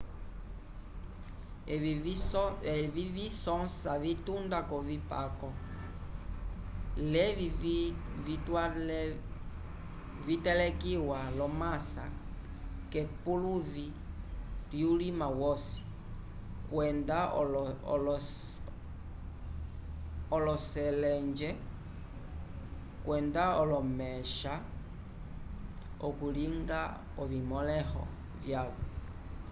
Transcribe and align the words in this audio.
evi 2.95 3.01
visõsa 3.27 3.91
vitunda 4.03 4.57
k'ovipako 4.69 5.49
lelvi 7.15 7.75
vyatelekiwa 10.27 11.19
l'omasa 11.37 12.05
k'epuluvi 12.91 13.87
lyulima 14.77 15.27
wosi 15.41 15.81
kwenda 16.69 17.19
oloseleja 20.35 21.51
kwenda 23.05 23.43
olomexa 23.61 24.53
okulinga 26.07 26.81
ovimõleho 27.21 28.01
vyavo 28.43 28.79